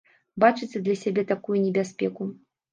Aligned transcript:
Бачыце 0.43 0.81
для 0.87 0.95
сябе 1.03 1.27
такую 1.35 1.61
небяспеку? 1.69 2.23